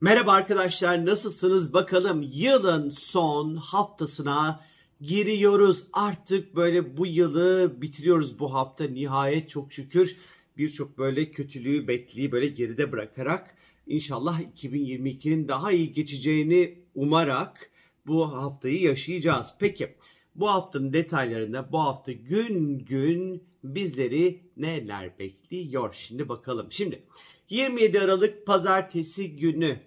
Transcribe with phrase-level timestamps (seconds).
[0.00, 4.60] Merhaba arkadaşlar nasılsınız bakalım yılın son haftasına
[5.00, 5.84] giriyoruz.
[5.92, 10.16] Artık böyle bu yılı bitiriyoruz bu hafta nihayet çok şükür
[10.56, 13.54] birçok böyle kötülüğü bekliği böyle geride bırakarak
[13.86, 17.70] inşallah 2022'nin daha iyi geçeceğini umarak
[18.06, 19.54] bu haftayı yaşayacağız.
[19.58, 19.94] Peki
[20.34, 26.66] bu haftanın detaylarında bu hafta gün gün bizleri neler bekliyor şimdi bakalım.
[26.70, 27.02] Şimdi
[27.50, 29.80] 27 Aralık pazartesi günü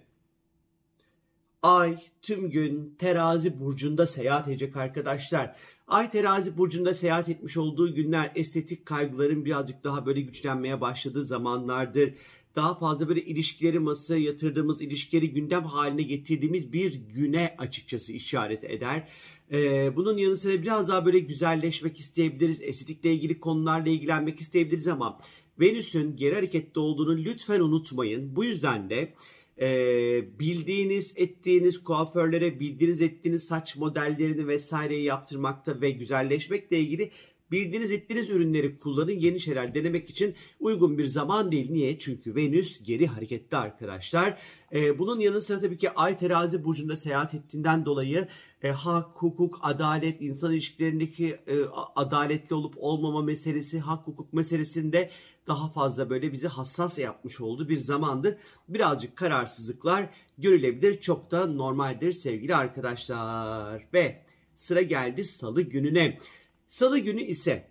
[1.62, 5.56] Ay tüm gün terazi burcunda seyahat edecek arkadaşlar.
[5.88, 12.14] Ay terazi burcunda seyahat etmiş olduğu günler estetik kaygıların birazcık daha böyle güçlenmeye başladığı zamanlardır.
[12.56, 19.08] Daha fazla böyle ilişkileri masaya yatırdığımız, ilişkileri gündem haline getirdiğimiz bir güne açıkçası işaret eder.
[19.52, 22.62] Ee, bunun yanı sıra biraz daha böyle güzelleşmek isteyebiliriz.
[22.62, 25.20] Estetikle ilgili konularla ilgilenmek isteyebiliriz ama
[25.60, 28.36] Venüs'ün geri harekette olduğunu lütfen unutmayın.
[28.36, 29.14] Bu yüzden de
[29.60, 37.10] e, bildiğiniz, ettiğiniz kuaförlere bildiğiniz, ettiğiniz saç modellerini vesaireyi yaptırmakta ve güzelleşmekle ilgili
[37.52, 39.12] bildiğiniz, ettiğiniz ürünleri kullanın.
[39.12, 41.70] Yeni şeyler denemek için uygun bir zaman değil.
[41.70, 41.98] Niye?
[41.98, 44.38] Çünkü Venüs geri harekette arkadaşlar.
[44.72, 48.28] E, bunun yanı sıra tabii ki Ay terazi burcunda seyahat ettiğinden dolayı
[48.62, 51.54] e, hak, hukuk, adalet, insan ilişkilerindeki e,
[51.96, 55.10] adaletli olup olmama meselesi, hak, hukuk meselesinde
[55.50, 58.36] daha fazla böyle bizi hassas yapmış olduğu bir zamandır.
[58.68, 61.00] Birazcık kararsızlıklar görülebilir.
[61.00, 63.86] Çok da normaldir sevgili arkadaşlar.
[63.94, 64.22] Ve
[64.56, 66.18] sıra geldi salı gününe.
[66.68, 67.68] Salı günü ise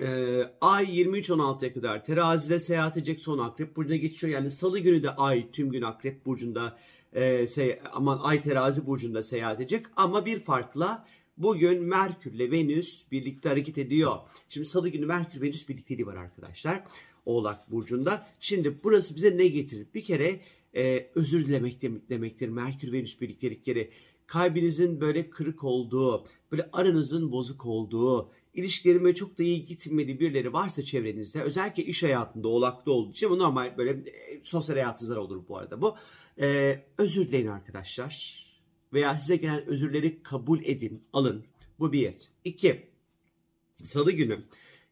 [0.00, 4.32] e, ay 23-16'ya kadar terazide seyahat edecek son akrep burcuna geçiyor.
[4.32, 6.78] Yani salı günü de ay tüm gün akrep burcunda
[7.12, 9.86] e, se, aman ay terazi burcunda seyahat edecek.
[9.96, 11.06] Ama bir farkla
[11.40, 14.16] Bugün Merkür ile Venüs birlikte hareket ediyor.
[14.48, 16.82] Şimdi salı günü Merkür Venüs birlikteliği var arkadaşlar.
[17.26, 18.26] Oğlak Burcu'nda.
[18.40, 19.86] Şimdi burası bize ne getirir?
[19.94, 20.40] Bir kere
[20.76, 22.48] e, özür dilemek demektir.
[22.48, 23.90] Merkür Venüs birliktelikleri.
[24.26, 30.82] Kalbinizin böyle kırık olduğu, böyle aranızın bozuk olduğu, ilişkilerime çok da iyi gitmediği birileri varsa
[30.82, 35.56] çevrenizde özellikle iş hayatında oğlakta olduğu için bu normal böyle e, sosyal hayatınızda olur bu
[35.56, 35.96] arada bu.
[36.40, 38.49] Ee, özür dileyin arkadaşlar
[38.92, 41.44] veya size gelen özürleri kabul edin, alın.
[41.78, 42.14] Bu bir.
[42.44, 42.86] İki,
[43.84, 44.44] salı günü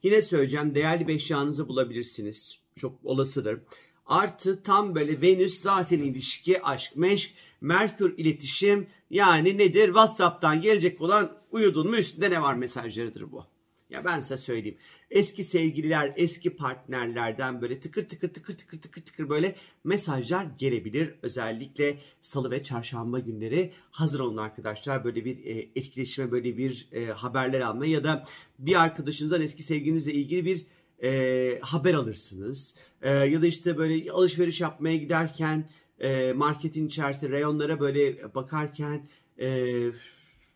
[0.03, 2.59] yine söyleyeceğim değerli bir eşyanızı bulabilirsiniz.
[2.77, 3.61] Çok olasıdır.
[4.07, 9.87] Artı tam böyle Venüs zaten ilişki, aşk, meşk, Merkür iletişim yani nedir?
[9.87, 13.45] WhatsApp'tan gelecek olan uyudun mu üstünde ne var mesajlarıdır bu.
[13.91, 14.79] Ya ben size söyleyeyim.
[15.11, 21.15] Eski sevgililer, eski partnerlerden böyle tıkır tıkır tıkır tıkır tıkır tıkır böyle mesajlar gelebilir.
[21.23, 25.05] Özellikle salı ve çarşamba günleri hazır olun arkadaşlar.
[25.05, 28.25] Böyle bir e, etkileşime, böyle bir e, haberler alma ya da
[28.59, 30.67] bir arkadaşınızdan eski sevgilinizle ilgili bir
[31.03, 32.75] e, haber alırsınız.
[33.03, 35.69] E, ya da işte böyle alışveriş yapmaya giderken
[36.01, 39.07] e, marketin içerisinde reyonlara böyle bakarken
[39.41, 39.77] e,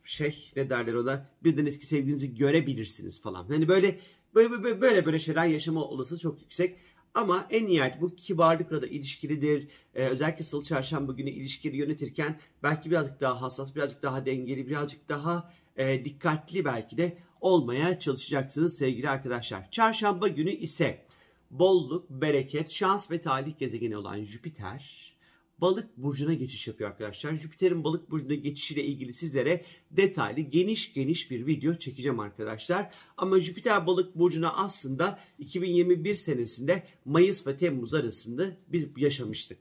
[0.04, 3.48] şey ne derler ona birden eski sevgilinizi görebilirsiniz falan.
[3.48, 3.98] Hani böyle
[4.34, 6.76] böyle böyle, böyle, şeyler yaşama olasılığı çok yüksek.
[7.14, 9.68] Ama en nihayet bu kibarlıkla da ilişkilidir.
[9.94, 15.08] Ee, özellikle salı çarşamba günü ilişkileri yönetirken belki birazcık daha hassas, birazcık daha dengeli, birazcık
[15.08, 19.70] daha e, dikkatli belki de olmaya çalışacaksınız sevgili arkadaşlar.
[19.70, 21.06] Çarşamba günü ise
[21.50, 25.11] bolluk, bereket, şans ve talih gezegeni olan Jüpiter
[25.62, 27.34] balık burcuna geçiş yapıyor arkadaşlar.
[27.34, 32.94] Jüpiter'in balık burcuna geçişiyle ilgili sizlere detaylı geniş geniş bir video çekeceğim arkadaşlar.
[33.16, 39.58] Ama Jüpiter balık burcuna aslında 2021 senesinde Mayıs ve Temmuz arasında biz yaşamıştık.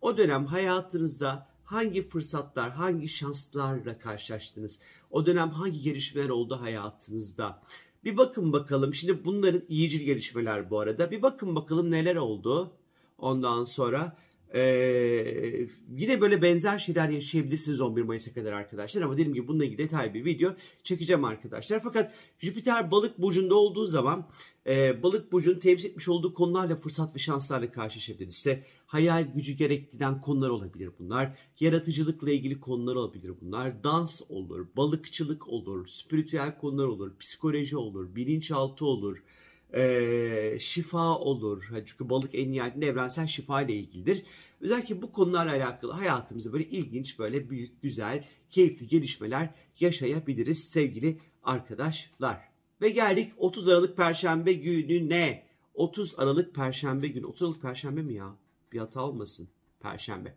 [0.00, 4.78] O dönem hayatınızda hangi fırsatlar, hangi şanslarla karşılaştınız?
[5.10, 7.62] O dönem hangi gelişmeler oldu hayatınızda?
[8.04, 8.94] Bir bakın bakalım.
[8.94, 11.10] Şimdi bunların iyicil gelişmeler bu arada.
[11.10, 12.72] Bir bakın bakalım neler oldu.
[13.18, 14.16] Ondan sonra
[14.54, 15.66] ee,
[15.96, 20.14] yine böyle benzer şeyler yaşayabilirsiniz 11 Mayıs'a kadar arkadaşlar ama dediğim gibi bununla ilgili detaylı
[20.14, 20.54] bir video
[20.84, 21.80] çekeceğim arkadaşlar.
[21.82, 24.28] Fakat Jüpiter balık burcunda olduğu zaman
[24.66, 28.36] e, balık burcunun temsil etmiş olduğu konularla fırsat ve şanslarla karşılaşabiliriz.
[28.36, 31.38] İşte hayal gücü gerektiren konular olabilir bunlar.
[31.60, 33.84] Yaratıcılıkla ilgili konular olabilir bunlar.
[33.84, 39.22] Dans olur, balıkçılık olur, spiritüel konular olur, psikoloji olur, bilinçaltı olur
[39.72, 41.64] e, şifa olur.
[41.86, 44.22] Çünkü balık en nihayetinde evrensel şifa ile ilgilidir.
[44.60, 52.40] Özellikle bu konularla alakalı hayatımızda böyle ilginç, böyle büyük, güzel, keyifli gelişmeler yaşayabiliriz sevgili arkadaşlar.
[52.80, 55.42] Ve geldik 30 Aralık Perşembe gününe.
[55.74, 57.26] 30 Aralık Perşembe günü.
[57.26, 58.36] 30 Aralık Perşembe mi ya?
[58.72, 59.48] Bir hata olmasın.
[59.80, 60.34] Perşembe.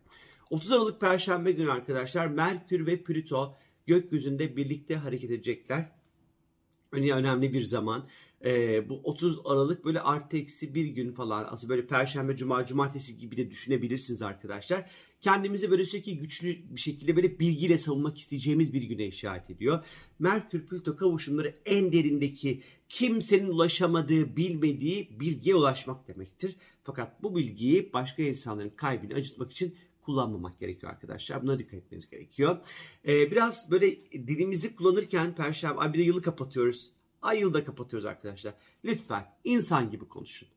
[0.50, 3.54] 30 Aralık Perşembe günü arkadaşlar Merkür ve Plüto
[3.86, 5.97] gökyüzünde birlikte hareket edecekler.
[6.92, 8.06] Önemli bir zaman.
[8.44, 13.18] Ee, bu 30 Aralık böyle artı eksi bir gün falan aslında böyle perşembe, cuma, cumartesi
[13.18, 14.90] gibi de düşünebilirsiniz arkadaşlar.
[15.20, 19.84] Kendimizi böyle sürekli güçlü bir şekilde böyle bilgiyle savunmak isteyeceğimiz bir güne işaret ediyor.
[20.18, 26.56] Merkür Plüto kavuşumları en derindeki kimsenin ulaşamadığı, bilmediği bilgiye ulaşmak demektir.
[26.84, 29.74] Fakat bu bilgiyi başka insanların kalbini acıtmak için
[30.08, 31.42] kullanmamak gerekiyor arkadaşlar.
[31.42, 32.58] Buna dikkat etmeniz gerekiyor.
[33.06, 36.92] Ee, biraz böyle dilimizi kullanırken perşembe, ay bir de yılı kapatıyoruz.
[37.22, 38.54] Ay yılda kapatıyoruz arkadaşlar.
[38.84, 40.48] Lütfen insan gibi konuşun.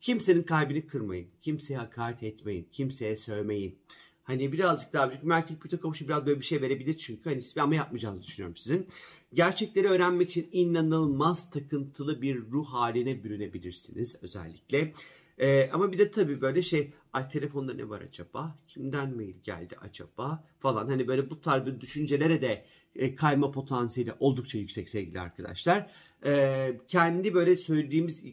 [0.00, 1.28] Kimsenin kalbini kırmayın.
[1.42, 2.68] Kimseye hakaret etmeyin.
[2.72, 3.78] Kimseye sövmeyin.
[4.24, 7.74] Hani birazcık daha çünkü Merkür Plüto kavuşu biraz böyle bir şey verebilir çünkü hani ama
[7.74, 8.86] yapmayacağınızı düşünüyorum sizin.
[9.34, 14.92] Gerçekleri öğrenmek için inanılmaz takıntılı bir ruh haline bürünebilirsiniz özellikle.
[15.40, 18.58] Ee, ama bir de tabii böyle şey ay telefonda ne var acaba?
[18.68, 20.44] Kimden mail geldi acaba?
[20.60, 22.64] Falan hani böyle bu tarz bir düşüncelere de
[22.96, 25.90] e, kayma potansiyeli oldukça yüksek sevgili arkadaşlar.
[26.24, 28.24] E, kendi böyle söylediğimiz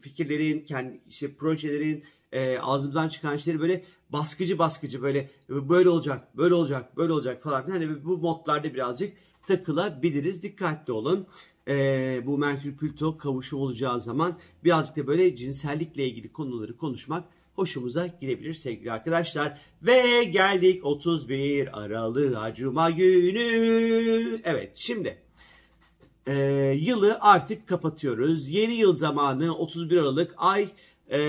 [0.00, 6.54] fikirlerin, kendi işte projelerin, e, ağzımızdan çıkan şeyleri böyle baskıcı baskıcı böyle böyle olacak, böyle
[6.54, 7.70] olacak, böyle olacak falan.
[7.70, 9.16] Hani bu modlarda birazcık
[9.46, 10.42] takılabiliriz.
[10.42, 11.26] Dikkatli olun.
[11.68, 17.24] E, bu Merkür Plüto kavuşu olacağı zaman birazcık da böyle cinsellikle ilgili konuları konuşmak
[17.54, 19.58] hoşumuza gidebilir sevgili arkadaşlar.
[19.82, 24.40] Ve geldik 31 Aralık Cuma günü.
[24.44, 25.18] Evet şimdi
[26.26, 26.34] e,
[26.80, 28.48] yılı artık kapatıyoruz.
[28.48, 30.68] Yeni yıl zamanı 31 Aralık ay
[31.08, 31.20] e,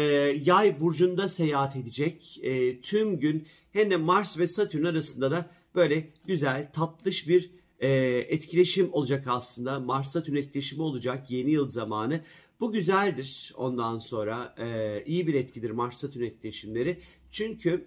[0.45, 2.39] yay burcunda seyahat edecek.
[2.43, 7.89] E, tüm gün hem de Mars ve Satürn arasında da böyle güzel tatlış bir e,
[8.29, 9.79] etkileşim olacak aslında.
[9.79, 12.21] Mars Satürn etkileşimi olacak yeni yıl zamanı.
[12.59, 16.99] Bu güzeldir ondan sonra e, iyi bir etkidir Mars Satürn etkileşimleri.
[17.31, 17.85] Çünkü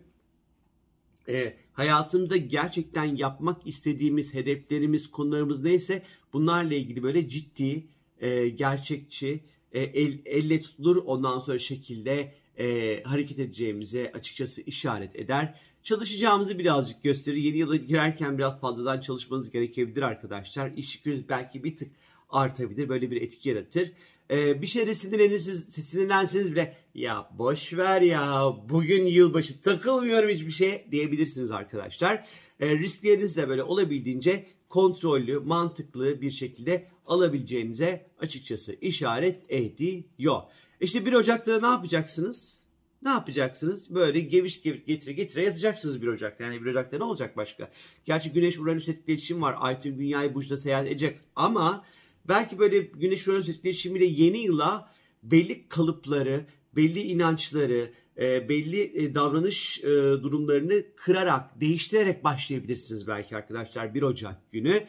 [1.28, 6.02] e, hayatımda gerçekten yapmak istediğimiz hedeflerimiz, konularımız neyse
[6.32, 7.86] bunlarla ilgili böyle ciddi,
[8.20, 9.40] e, gerçekçi,
[9.72, 15.55] e, el, elle tutulur ondan sonra şekilde e, hareket edeceğimize açıkçası işaret eder.
[15.82, 17.37] Çalışacağımızı birazcık gösterir.
[17.37, 20.73] Yeni yıla girerken biraz fazladan çalışmanız gerekebilir arkadaşlar.
[20.76, 21.91] İş yükünüz belki bir tık
[22.31, 22.88] artabilir.
[22.88, 23.93] Böyle bir etki yaratır.
[24.31, 30.87] Ee, bir şeyde sinirlenirsiniz, sinirlenseniz bile ya boş ver ya bugün yılbaşı takılmıyorum hiçbir şey
[30.91, 32.26] diyebilirsiniz arkadaşlar.
[32.61, 40.43] Ee, riskleriniz de böyle olabildiğince kontrollü, mantıklı bir şekilde alabileceğinize açıkçası işaret ediyor.
[40.81, 42.58] İşte 1 Ocak'ta ne yapacaksınız?
[43.02, 43.94] Ne yapacaksınız?
[43.94, 46.44] Böyle geviş getire getire yatacaksınız 1 Ocak'ta.
[46.44, 47.70] Yani 1 Ocak'ta ne olacak başka?
[48.05, 49.55] Gerçi Güneş Uranüs etkileşim var.
[49.58, 51.19] Ay tüm dünyayı burçta seyahat edecek.
[51.37, 51.84] Ama
[52.28, 54.93] belki böyle Güneş Uranüs etkileşimiyle yeni yıla
[55.23, 56.46] belli kalıpları,
[56.76, 59.86] belli inançları, e, belli e, davranış e,
[60.22, 64.82] durumlarını kırarak, değiştirerek başlayabilirsiniz belki arkadaşlar 1 Ocak günü.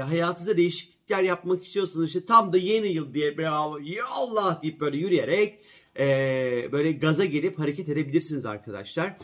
[0.00, 4.96] Hayatınızda değişiklikler yapmak istiyorsanız işte tam da yeni yıl diye bravo ya Allah deyip böyle
[4.96, 5.60] yürüyerek
[6.72, 9.16] böyle gaza gelip hareket edebilirsiniz arkadaşlar.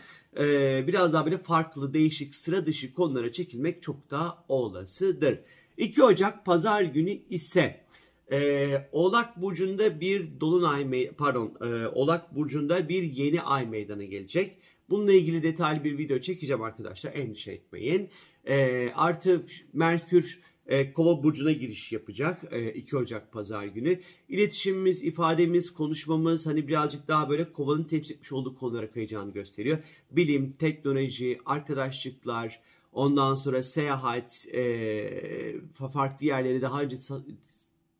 [0.86, 5.38] Biraz daha böyle farklı, değişik, sıra dışı konulara çekilmek çok daha olasıdır.
[5.76, 7.80] 2 Ocak pazar günü ise
[8.30, 14.56] e, Oğlak burcunda bir dolunay pardon e, Oğlak burcunda bir yeni ay meydana gelecek.
[14.90, 17.14] Bununla ilgili detaylı bir video çekeceğim arkadaşlar.
[17.14, 18.08] Endişe etmeyin.
[18.44, 24.00] E, artı Merkür e, Kova burcuna giriş yapacak e, 2 Ocak pazar günü.
[24.28, 29.78] İletişimimiz, ifademiz, konuşmamız hani birazcık daha böyle Kova'nın temsil etmiş olduğu konulara kayacağını gösteriyor.
[30.10, 32.60] Bilim, teknoloji, arkadaşlıklar,
[32.92, 35.54] ondan sonra seyahat, e,
[35.92, 36.96] farklı yerlere daha önce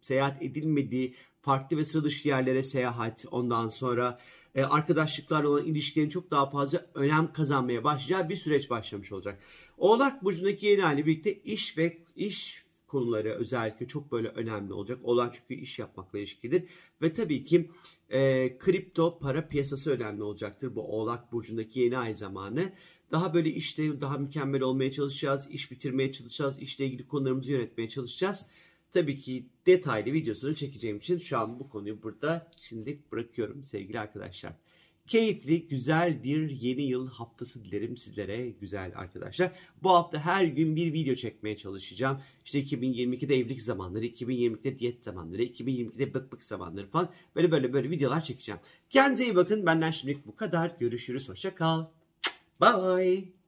[0.01, 4.21] seyahat edilmediği farklı ve sıra dışı yerlere seyahat, ondan sonra
[4.55, 9.43] e, arkadaşlıklarla olan ilişkilerin çok daha fazla önem kazanmaya başlayacağı bir süreç başlamış olacak.
[9.79, 14.99] Oğlak burcundaki yeni hali birlikte iş ve iş konuları özellikle çok böyle önemli olacak.
[15.03, 16.65] Olan çünkü iş yapmakla ilişkidir.
[17.03, 17.71] Ve tabii ki
[18.11, 22.73] e, kripto para piyasası önemli olacaktır bu Oğlak Burcu'ndaki yeni ay zamanı.
[23.13, 28.47] Daha böyle işte daha mükemmel olmaya çalışacağız, iş bitirmeye çalışacağız, işle ilgili konularımızı yönetmeye çalışacağız.
[28.93, 34.53] Tabii ki detaylı videosunu çekeceğim için şu an bu konuyu burada şimdilik bırakıyorum sevgili arkadaşlar.
[35.07, 39.53] Keyifli, güzel bir yeni yıl haftası dilerim sizlere güzel arkadaşlar.
[39.83, 42.21] Bu hafta her gün bir video çekmeye çalışacağım.
[42.45, 47.91] İşte 2022'de evlilik zamanları, 2022'de diyet zamanları, 2022'de bık bık zamanları falan böyle böyle böyle
[47.91, 48.61] videolar çekeceğim.
[48.91, 49.67] Kendinize iyi bakın.
[49.67, 50.77] Benden şimdilik bu kadar.
[50.81, 51.29] Görüşürüz.
[51.29, 51.87] Hoşça kal.
[52.61, 53.40] Bye.